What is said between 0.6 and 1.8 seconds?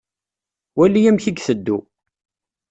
Wali amek i iteddu.